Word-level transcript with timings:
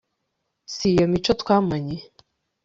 siyo 0.73 1.03
mico 1.11 1.31
twamanye 1.41 1.97